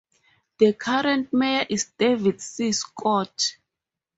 [0.57, 2.73] The current Mayor is David C.
[2.73, 3.55] Schott.